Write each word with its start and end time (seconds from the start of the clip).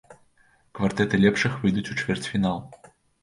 Квартэты 0.77 1.19
лепшых 1.25 1.59
выйдуць 1.65 1.85
у 1.93 1.99
чвэрцьфінал. 2.05 2.57